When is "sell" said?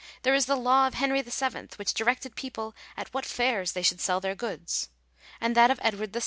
4.01-4.19